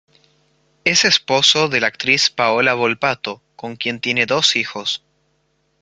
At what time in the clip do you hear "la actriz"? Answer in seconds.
1.79-2.31